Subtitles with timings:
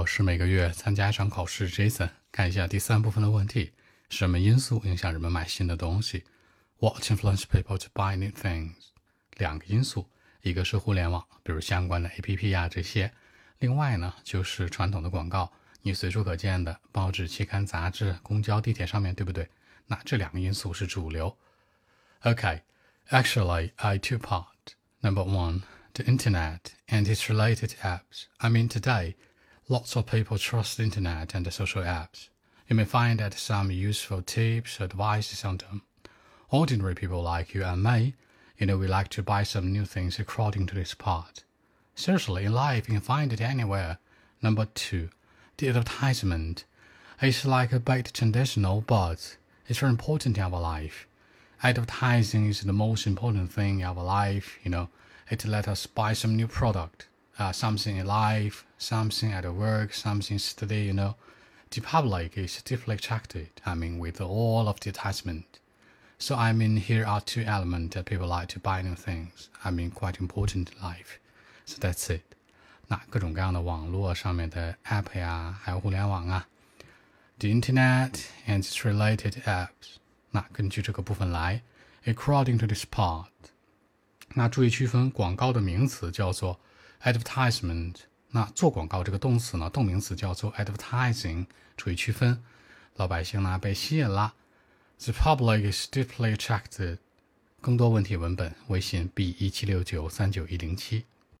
[0.00, 2.08] 我是每个月参加一场考试，Jason。
[2.32, 3.72] 看一下第三部分的问题：
[4.08, 6.24] 什么因素影响人们买新的东西
[6.78, 8.72] ？What influences people to buy new things？
[9.36, 10.08] 两个因素，
[10.40, 13.10] 一个是互联网，比如相关的 APP 呀这些；
[13.58, 15.52] 另外呢，就是传统的广告，
[15.82, 19.50] 你随处可见的报纸、期刊、杂志、公交、地铁上面，对不对？
[19.86, 21.36] 那这两个因素是主流。
[22.22, 24.46] Okay，actually I two part.
[25.02, 25.60] Number one.
[25.94, 28.26] the internet and its related apps.
[28.38, 29.16] I mean, today,
[29.70, 32.28] lots of people trust the internet and the social apps.
[32.68, 35.82] You may find that some useful tips, advices on them.
[36.50, 38.16] Ordinary people like you and me,
[38.58, 41.44] you know, we like to buy some new things according to this part.
[41.94, 43.98] Seriously, in life, you can find it anywhere.
[44.42, 45.08] Number two,
[45.58, 46.64] the advertisement.
[47.22, 49.36] It's like a bit traditional, but
[49.68, 51.06] it's very important in our life.
[51.62, 54.88] Advertising is the most important thing in our life, you know
[55.30, 57.06] it let us buy some new product,
[57.39, 61.15] uh, something in life, something at work, something study, you know.
[61.71, 65.59] The public is deeply attracted, I mean, with all of the attachment.
[66.17, 69.49] So, I mean, here are two elements that people like to buy new things.
[69.65, 71.19] I mean, quite important in life.
[71.65, 72.21] So that's it.
[72.87, 76.47] 那各种各样的网络上面的 app 呀，还有互联网啊，
[77.39, 79.97] the internet and its related apps。
[80.31, 81.63] 那根据这个部分来，
[82.05, 83.25] according to this part。
[84.35, 86.59] 那注意区分，广告的名词叫做
[87.02, 87.96] advertisement，
[88.30, 91.46] 那做广告这个动词呢，动名词叫做 advertising。
[91.76, 92.42] 注意区分，
[92.96, 94.34] 老百姓呢被吸引了
[94.98, 96.98] ，the public is deeply attracted。
[97.62, 101.04] 更多问题文本，微信 b 一七六九三九一零七。